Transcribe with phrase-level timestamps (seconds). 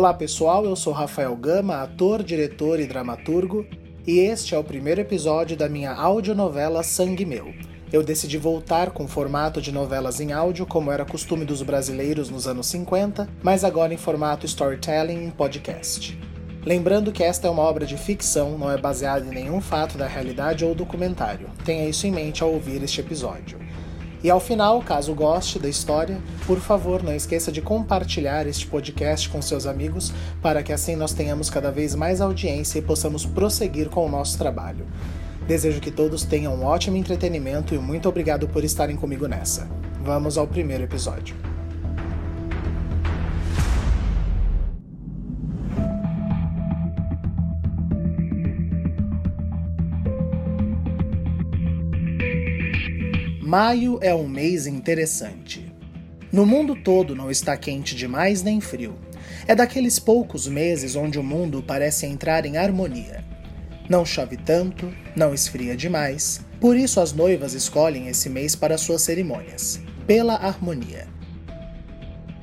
[0.00, 3.66] Olá pessoal, eu sou Rafael Gama, ator, diretor e dramaturgo,
[4.06, 7.52] e este é o primeiro episódio da minha audionovela Sangue Meu.
[7.92, 12.48] Eu decidi voltar com formato de novelas em áudio, como era costume dos brasileiros nos
[12.48, 16.18] anos 50, mas agora em formato storytelling em podcast.
[16.64, 20.06] Lembrando que esta é uma obra de ficção, não é baseada em nenhum fato da
[20.06, 21.50] realidade ou documentário.
[21.62, 23.58] Tenha isso em mente ao ouvir este episódio.
[24.22, 29.28] E ao final, caso goste da história, por favor não esqueça de compartilhar este podcast
[29.30, 30.12] com seus amigos
[30.42, 34.36] para que assim nós tenhamos cada vez mais audiência e possamos prosseguir com o nosso
[34.36, 34.86] trabalho.
[35.46, 39.68] Desejo que todos tenham um ótimo entretenimento e muito obrigado por estarem comigo nessa.
[40.02, 41.49] Vamos ao primeiro episódio.
[53.50, 55.74] Maio é um mês interessante.
[56.30, 58.94] No mundo todo não está quente demais nem frio.
[59.44, 63.24] É daqueles poucos meses onde o mundo parece entrar em harmonia.
[63.88, 69.02] Não chove tanto, não esfria demais, por isso as noivas escolhem esse mês para suas
[69.02, 71.08] cerimônias, pela harmonia.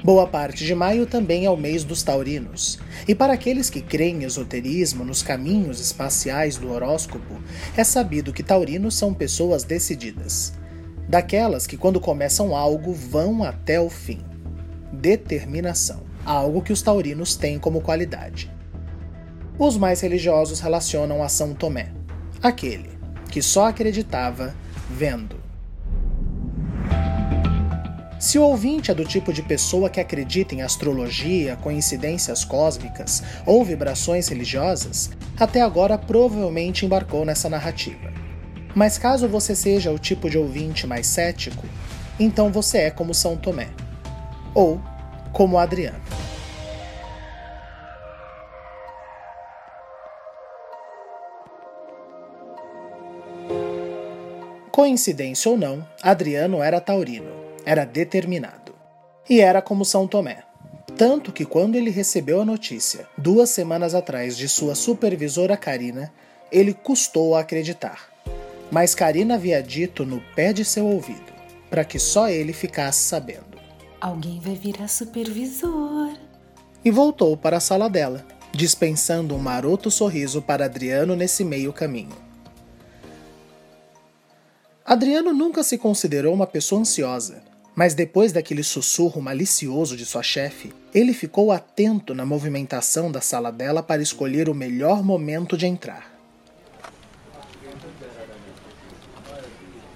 [0.03, 4.23] Boa parte de maio também é o mês dos taurinos, e para aqueles que creem
[4.23, 7.41] em esoterismo nos caminhos espaciais do horóscopo,
[7.77, 10.51] é sabido que taurinos são pessoas decididas
[11.07, 14.19] daquelas que, quando começam algo, vão até o fim.
[14.91, 18.51] Determinação, algo que os taurinos têm como qualidade.
[19.57, 21.91] Os mais religiosos relacionam a São Tomé,
[22.41, 22.89] aquele
[23.31, 24.55] que só acreditava
[24.89, 25.47] vendo.
[28.19, 33.63] Se o ouvinte é do tipo de pessoa que acredita em astrologia, coincidências cósmicas ou
[33.63, 38.11] vibrações religiosas, até agora provavelmente embarcou nessa narrativa.
[38.75, 41.65] Mas caso você seja o tipo de ouvinte mais cético,
[42.19, 43.69] então você é como São Tomé.
[44.53, 44.81] Ou
[45.31, 46.01] como Adriano.
[54.71, 57.31] Coincidência ou não, Adriano era taurino,
[57.65, 58.75] era determinado.
[59.27, 60.43] E era como São Tomé.
[60.95, 66.11] Tanto que quando ele recebeu a notícia, duas semanas atrás, de sua supervisora Karina,
[66.51, 68.16] ele custou a acreditar
[68.71, 71.31] mas Karina havia dito no pé de seu ouvido,
[71.69, 73.57] para que só ele ficasse sabendo.
[73.99, 76.13] Alguém vai virar supervisor.
[76.83, 82.15] E voltou para a sala dela, dispensando um maroto sorriso para Adriano nesse meio caminho.
[84.85, 87.43] Adriano nunca se considerou uma pessoa ansiosa,
[87.75, 93.51] mas depois daquele sussurro malicioso de sua chefe, ele ficou atento na movimentação da sala
[93.51, 96.16] dela para escolher o melhor momento de entrar.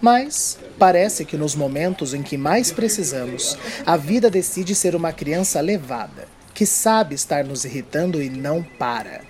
[0.02, 5.62] Mas parece que nos momentos em que mais precisamos, a vida decide ser uma criança
[5.62, 9.22] levada, que sabe estar nos irritando e não para.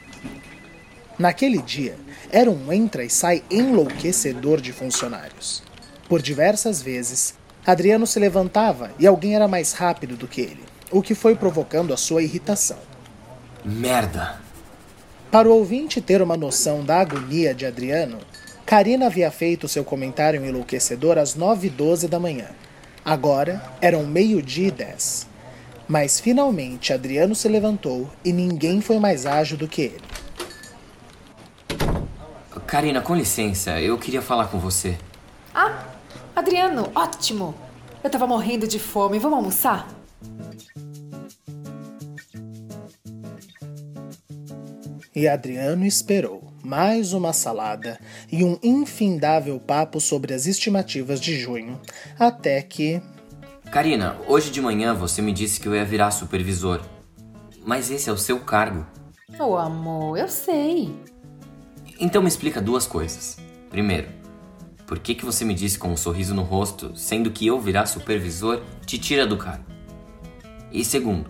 [1.19, 1.95] Naquele dia,
[2.31, 5.61] era um entra e sai enlouquecedor de funcionários.
[6.07, 11.01] Por diversas vezes, Adriano se levantava e alguém era mais rápido do que ele, o
[11.01, 12.79] que foi provocando a sua irritação.
[13.63, 14.39] Merda!
[15.29, 18.17] Para o ouvinte ter uma noção da agonia de Adriano,
[18.65, 22.47] Karina havia feito seu comentário enlouquecedor às 9h12 da manhã.
[23.03, 25.27] Agora eram meio-dia e 10.
[25.87, 30.01] Mas finalmente Adriano se levantou e ninguém foi mais ágil do que ele.
[32.65, 34.97] Karina, com licença, eu queria falar com você.
[35.53, 35.83] Ah,
[36.33, 37.53] Adriano, ótimo!
[38.01, 39.19] Eu tava morrendo de fome.
[39.19, 39.87] Vamos almoçar?
[45.13, 47.99] E Adriano esperou mais uma salada
[48.31, 51.79] e um infindável papo sobre as estimativas de junho,
[52.19, 53.01] até que.
[53.71, 56.81] Karina, hoje de manhã você me disse que eu ia virar supervisor.
[57.65, 58.85] Mas esse é o seu cargo.
[59.39, 60.93] Oh, amor, eu sei.
[61.99, 63.37] Então me explica duas coisas.
[63.69, 64.09] Primeiro,
[64.87, 67.85] por que, que você me disse com um sorriso no rosto, sendo que eu virar
[67.85, 69.63] supervisor te tira do cargo?
[70.71, 71.29] E segundo,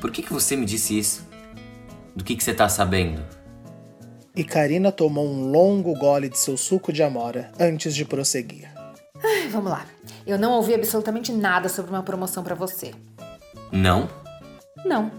[0.00, 1.26] por que, que você me disse isso?
[2.14, 3.22] Do que, que você tá sabendo?
[4.36, 8.68] E Karina tomou um longo gole de seu suco de amora antes de prosseguir.
[9.22, 9.86] Ai, vamos lá.
[10.26, 12.92] Eu não ouvi absolutamente nada sobre uma promoção para você.
[13.70, 14.08] Não?
[14.84, 15.10] Não.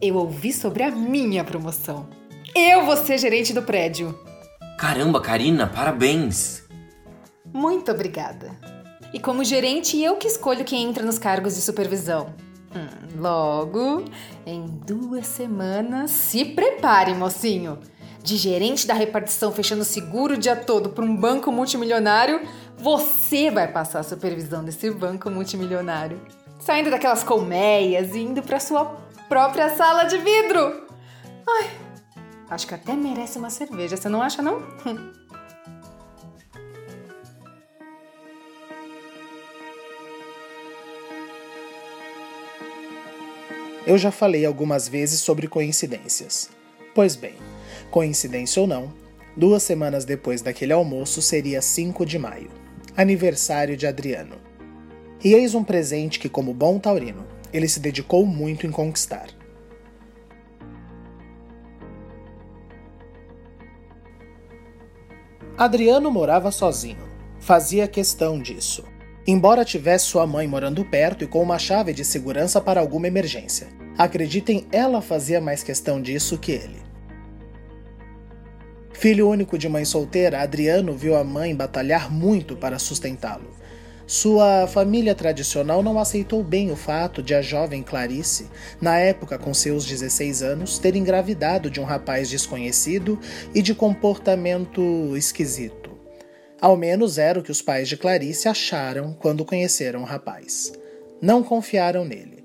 [0.00, 2.06] Eu ouvi sobre a minha promoção.
[2.54, 4.18] Eu vou ser gerente do prédio.
[4.78, 6.62] Caramba, Karina, parabéns!
[7.52, 8.50] Muito obrigada.
[9.14, 12.34] E como gerente, eu que escolho quem entra nos cargos de supervisão.
[12.74, 14.04] Hum, logo,
[14.46, 17.78] em duas semanas, se prepare, mocinho
[18.22, 22.40] de gerente da repartição fechando seguro o dia todo para um banco multimilionário,
[22.78, 26.20] você vai passar a supervisão desse banco multimilionário.
[26.60, 28.84] Saindo daquelas colmeias e indo para sua
[29.28, 30.86] própria sala de vidro.
[31.48, 31.70] Ai,
[32.50, 34.62] acho que até merece uma cerveja, você não acha, não?
[43.84, 46.48] Eu já falei algumas vezes sobre coincidências.
[46.94, 47.34] Pois bem,
[47.92, 48.92] coincidência ou não,
[49.36, 52.50] duas semanas depois daquele almoço seria 5 de maio,
[52.96, 54.36] aniversário de Adriano.
[55.22, 59.28] E eis um presente que, como bom taurino, ele se dedicou muito em conquistar.
[65.56, 67.12] Adriano morava sozinho.
[67.38, 68.82] Fazia questão disso
[69.26, 73.68] embora tivesse sua mãe morando perto e com uma chave de segurança para alguma emergência.
[73.96, 76.91] Acreditem, ela fazia mais questão disso que ele.
[79.02, 83.50] Filho único de mãe solteira, Adriano viu a mãe batalhar muito para sustentá-lo.
[84.06, 88.46] Sua família tradicional não aceitou bem o fato de a jovem Clarice,
[88.80, 93.18] na época com seus 16 anos, ter engravidado de um rapaz desconhecido
[93.52, 95.90] e de comportamento esquisito.
[96.60, 100.72] Ao menos era o que os pais de Clarice acharam quando conheceram o rapaz.
[101.20, 102.44] Não confiaram nele.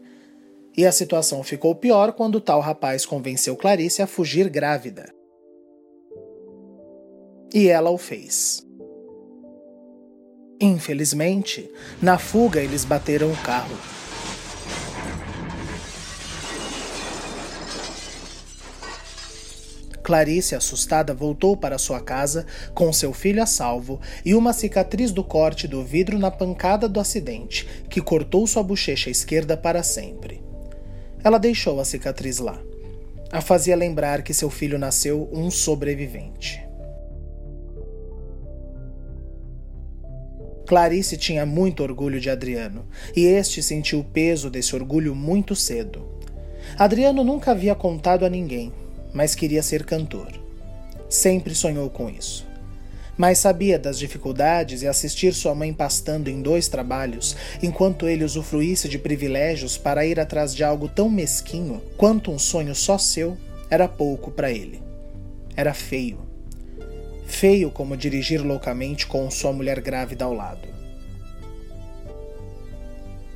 [0.75, 5.15] E a situação ficou pior quando tal rapaz convenceu Clarice a fugir grávida.
[7.53, 8.65] E ela o fez.
[10.59, 11.69] Infelizmente,
[12.01, 13.77] na fuga eles bateram o carro
[20.07, 25.21] Clarice, assustada, voltou para sua casa com seu filho a salvo e uma cicatriz do
[25.21, 30.41] corte do vidro na pancada do acidente, que cortou sua bochecha esquerda para sempre.
[31.21, 32.57] Ela deixou a cicatriz lá.
[33.33, 36.66] A fazia lembrar que seu filho nasceu um sobrevivente.
[40.67, 42.85] Clarice tinha muito orgulho de Adriano,
[43.15, 46.05] e este sentiu o peso desse orgulho muito cedo.
[46.77, 48.73] Adriano nunca havia contado a ninguém,
[49.13, 50.27] mas queria ser cantor.
[51.07, 52.45] Sempre sonhou com isso.
[53.15, 58.89] Mas sabia das dificuldades e assistir sua mãe pastando em dois trabalhos, enquanto ele usufruísse
[58.89, 63.37] de privilégios para ir atrás de algo tão mesquinho quanto um sonho só seu,
[63.69, 64.81] era pouco para ele.
[65.55, 66.26] Era feio.
[67.27, 70.67] Feio como dirigir loucamente com sua mulher grávida ao lado.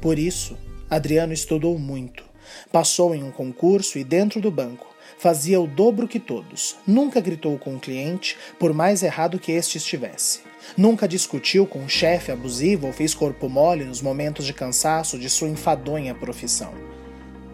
[0.02, 0.58] Por isso,
[0.90, 2.24] Adriano estudou muito.
[2.72, 4.88] Passou em um concurso e, dentro do banco,
[5.20, 6.78] fazia o dobro que todos.
[6.88, 10.40] Nunca gritou com o cliente, por mais errado que este estivesse.
[10.76, 15.30] Nunca discutiu com um chefe abusivo ou fez corpo mole nos momentos de cansaço de
[15.30, 16.74] sua enfadonha profissão.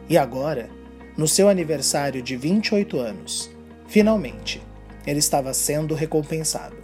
[0.08, 0.70] E agora,
[1.18, 3.50] no seu aniversário de 28 anos,
[3.88, 4.62] finalmente,
[5.08, 6.76] ele estava sendo recompensado.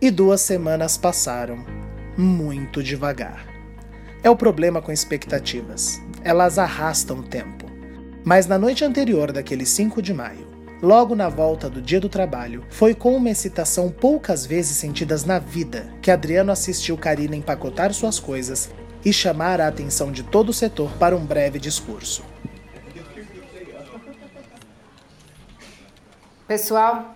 [0.00, 1.64] E duas semanas passaram
[2.18, 3.46] muito devagar.
[4.22, 6.00] É o problema com expectativas.
[6.22, 7.64] Elas arrastam o tempo.
[8.24, 10.46] Mas na noite anterior daquele 5 de maio,
[10.82, 15.38] logo na volta do dia do trabalho, foi com uma excitação poucas vezes sentidas na
[15.38, 18.70] vida que Adriano assistiu Karina empacotar suas coisas
[19.04, 22.24] e chamar a atenção de todo o setor para um breve discurso.
[26.46, 27.14] Pessoal,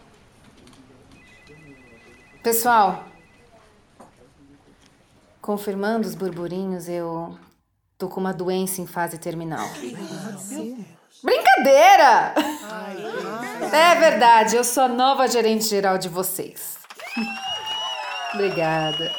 [2.43, 3.05] pessoal,
[5.49, 7.35] Confirmando os burburinhos, eu
[7.97, 9.67] tô com uma doença em fase terminal.
[11.25, 12.35] Brincadeira!
[13.73, 16.77] É verdade, eu sou a nova gerente geral de vocês.
[18.35, 19.11] Obrigada.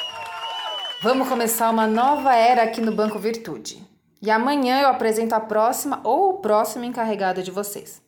[1.02, 3.84] Vamos começar uma nova era aqui no Banco Virtude.
[4.22, 8.04] E amanhã eu apresento a próxima ou o próximo encarregado de vocês.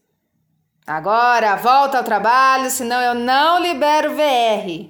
[0.86, 4.90] Agora, volta ao trabalho, senão eu não libero VR.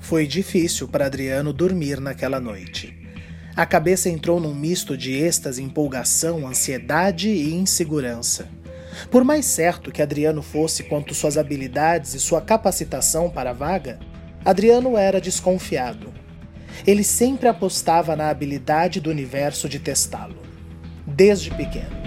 [0.00, 2.98] Foi difícil para Adriano dormir naquela noite.
[3.54, 8.48] A cabeça entrou num misto de êxtase, empolgação, ansiedade e insegurança.
[9.10, 14.00] Por mais certo que Adriano fosse quanto suas habilidades e sua capacitação para a vaga,
[14.44, 16.17] Adriano era desconfiado.
[16.86, 20.36] Ele sempre apostava na habilidade do universo de testá-lo,
[21.06, 21.98] desde pequeno.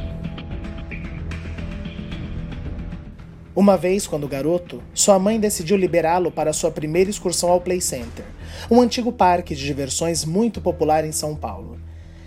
[3.53, 8.23] Uma vez, quando garoto, sua mãe decidiu liberá-lo para sua primeira excursão ao Play Center,
[8.69, 11.77] um antigo parque de diversões muito popular em São Paulo.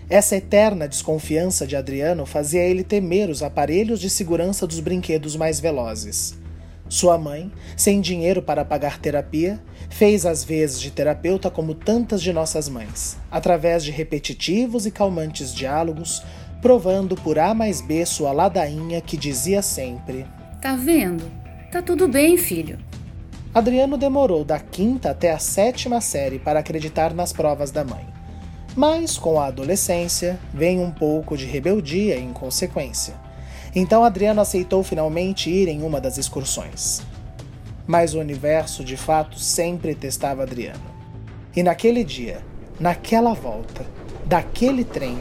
[0.08, 5.58] Essa eterna desconfiança de Adriano fazia ele temer os aparelhos de segurança dos brinquedos mais
[5.58, 6.38] velozes.
[6.88, 12.32] Sua mãe, sem dinheiro para pagar terapia, fez as vezes de terapeuta como tantas de
[12.32, 16.22] nossas mães, através de repetitivos e calmantes diálogos,
[16.60, 20.26] provando por A mais B sua ladainha que dizia sempre:
[20.60, 21.24] Tá vendo?
[21.72, 22.78] Tá tudo bem, filho.
[23.54, 28.04] Adriano demorou da quinta até a sétima série para acreditar nas provas da mãe.
[28.76, 33.14] Mas com a adolescência vem um pouco de rebeldia e inconsequência.
[33.74, 37.02] Então Adriano aceitou finalmente ir em uma das excursões.
[37.86, 40.94] Mas o universo de fato sempre testava Adriano.
[41.54, 42.40] E naquele dia,
[42.78, 43.84] naquela volta,
[44.26, 45.18] daquele trem,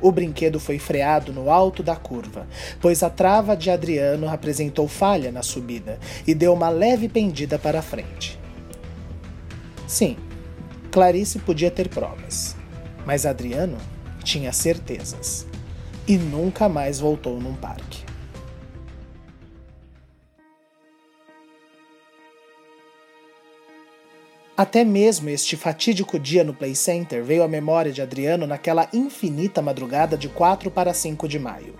[0.00, 2.46] O brinquedo foi freado no alto da curva,
[2.80, 7.82] pois a trava de Adriano apresentou falha na subida e deu uma leve pendida para
[7.82, 8.38] frente.
[9.86, 10.16] Sim,
[10.90, 12.56] Clarice podia ter provas,
[13.04, 13.78] mas Adriano
[14.22, 15.46] tinha certezas
[16.06, 18.05] e nunca mais voltou num parque.
[24.56, 29.60] Até mesmo este fatídico dia no Play Center veio à memória de Adriano naquela infinita
[29.60, 31.74] madrugada de 4 para 5 de maio.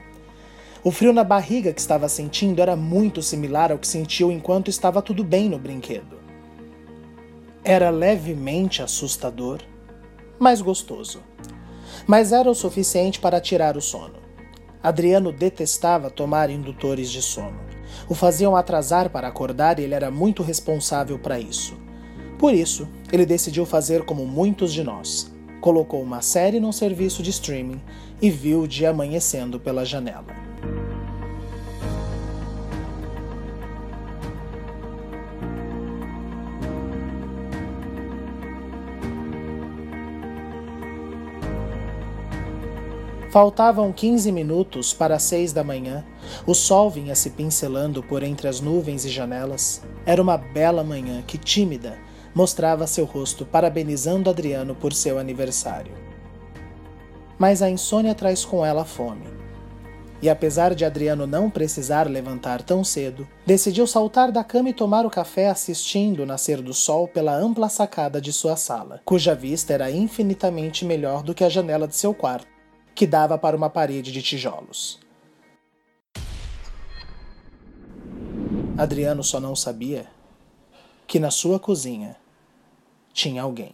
[0.85, 5.01] O frio na barriga que estava sentindo era muito similar ao que sentiu enquanto estava
[5.01, 6.21] tudo bem no brinquedo.
[7.65, 9.61] Era levemente assustador,
[10.39, 11.23] mas gostoso.
[12.07, 14.19] Mas era o suficiente para tirar o sono.
[14.83, 17.59] Adriano detestava tomar indutores de sono.
[18.07, 21.86] O faziam atrasar para acordar e ele era muito responsável para isso.
[22.39, 25.33] Por isso, ele decidiu fazer como muitos de nós.
[25.61, 27.81] Colocou uma série num serviço de streaming
[28.21, 30.47] e viu o dia amanhecendo pela janela.
[43.31, 46.05] Faltavam 15 minutos para as seis da manhã.
[46.47, 49.83] O sol vinha se pincelando por entre as nuvens e janelas.
[50.07, 51.99] Era uma bela manhã que, tímida,
[52.37, 55.95] mostrava seu rosto parabenizando Adriano por seu aniversário.
[57.39, 59.25] Mas a insônia traz com ela fome.
[60.21, 65.07] E apesar de Adriano não precisar levantar tão cedo, decidiu saltar da cama e tomar
[65.07, 69.73] o café assistindo o nascer do sol pela ampla sacada de sua sala, cuja vista
[69.73, 72.47] era infinitamente melhor do que a janela de seu quarto,
[72.95, 75.01] que dava para uma parede de tijolos.
[78.77, 80.05] Adriano só não sabia
[81.07, 82.15] que na sua cozinha
[83.17, 83.73] tinha alguém.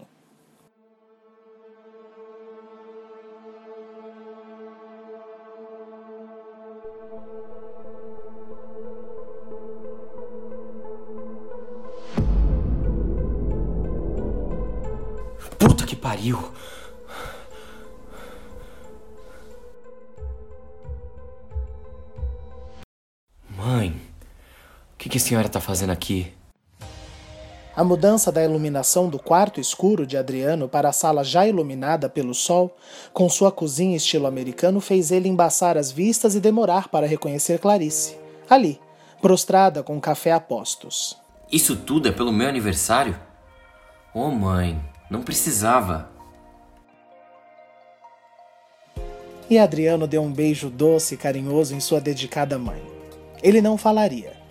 [15.58, 16.52] Puta que pariu!
[23.50, 23.90] Mãe,
[24.94, 26.32] o que, que a senhora tá fazendo aqui?
[27.74, 32.34] A mudança da iluminação do quarto escuro de Adriano para a sala já iluminada pelo
[32.34, 32.76] sol,
[33.14, 38.14] com sua cozinha estilo americano, fez ele embaçar as vistas e demorar para reconhecer Clarice,
[38.48, 38.78] ali,
[39.22, 41.16] prostrada com café a postos.
[41.50, 43.18] Isso tudo é pelo meu aniversário?
[44.12, 44.78] Oh, mãe,
[45.10, 46.10] não precisava.
[49.48, 52.82] E Adriano deu um beijo doce e carinhoso em sua dedicada mãe.
[53.42, 54.41] Ele não falaria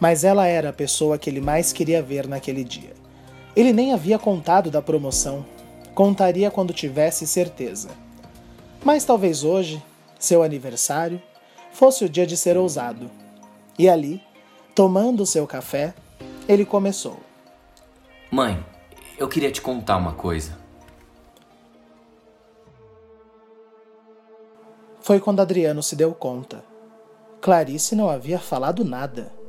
[0.00, 2.94] mas ela era a pessoa que ele mais queria ver naquele dia.
[3.54, 5.44] Ele nem havia contado da promoção,
[5.94, 7.90] contaria quando tivesse certeza.
[8.82, 9.82] Mas talvez hoje,
[10.18, 11.20] seu aniversário,
[11.70, 13.10] fosse o dia de ser ousado.
[13.78, 14.22] E ali,
[14.74, 15.92] tomando seu café,
[16.48, 17.18] ele começou.
[18.30, 18.64] Mãe,
[19.18, 20.58] eu queria te contar uma coisa.
[25.02, 26.64] Foi quando Adriano se deu conta.
[27.40, 29.39] Clarice não havia falado nada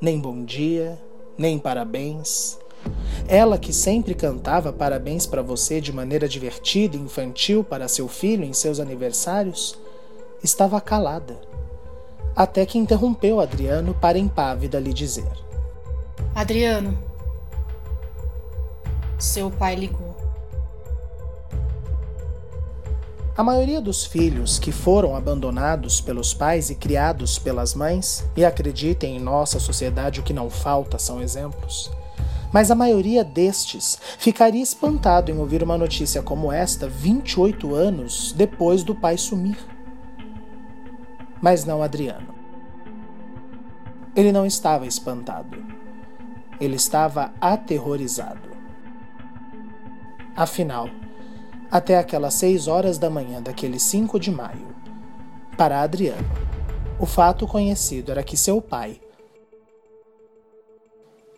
[0.00, 0.98] nem bom dia,
[1.36, 2.58] nem parabéns.
[3.28, 8.44] Ela que sempre cantava parabéns para você de maneira divertida e infantil para seu filho
[8.44, 9.76] em seus aniversários,
[10.42, 11.36] estava calada.
[12.34, 15.30] Até que interrompeu Adriano para impávida lhe dizer:
[16.34, 16.96] Adriano,
[19.18, 20.15] seu pai ligou.
[23.36, 29.18] A maioria dos filhos que foram abandonados pelos pais e criados pelas mães, e acreditem
[29.18, 31.90] em nossa sociedade o que não falta são exemplos,
[32.50, 38.82] mas a maioria destes ficaria espantado em ouvir uma notícia como esta 28 anos depois
[38.82, 39.58] do pai sumir.
[41.38, 42.34] Mas não Adriano.
[44.14, 45.62] Ele não estava espantado.
[46.58, 48.56] Ele estava aterrorizado.
[50.34, 50.88] Afinal,
[51.70, 54.74] até aquelas seis horas da manhã daquele 5 de maio.
[55.56, 56.28] Para Adriano,
[56.98, 59.00] o fato conhecido era que seu pai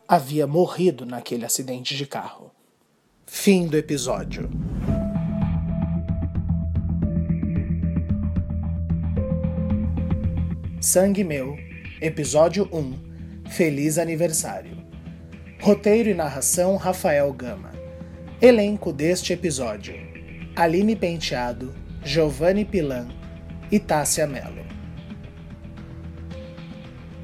[0.06, 2.50] havia morrido naquele acidente de carro.
[3.26, 4.48] Fim do episódio.
[10.80, 11.56] Sangue Meu,
[12.00, 13.08] Episódio 1
[13.50, 14.78] Feliz Aniversário.
[15.60, 17.72] Roteiro e narração Rafael Gama.
[18.40, 19.94] Elenco deste episódio:
[20.58, 21.72] Aline Penteado,
[22.02, 23.06] Giovanni Pilan
[23.70, 24.66] e Tássia Mello.